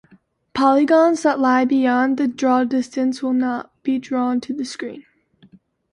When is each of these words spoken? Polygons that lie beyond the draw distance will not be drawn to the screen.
Polygons 0.55 1.21
that 1.21 1.39
lie 1.39 1.63
beyond 1.63 2.17
the 2.17 2.27
draw 2.27 2.63
distance 2.63 3.21
will 3.21 3.33
not 3.33 3.71
be 3.83 3.99
drawn 3.99 4.41
to 4.41 4.51
the 4.51 4.65
screen. 4.65 5.05